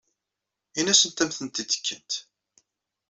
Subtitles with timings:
[0.79, 2.11] Ini-asent ad am-tent-id-kent.